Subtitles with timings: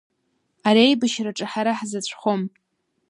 [0.67, 2.41] Ари аибашьраҿы ҳара ҳзаҵәхом…